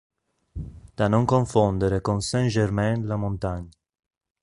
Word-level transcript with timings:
Da 0.95 1.07
non 1.07 1.25
confondere 1.25 2.01
con 2.01 2.21
Saint-Germain-la-Montagne. 2.21 3.69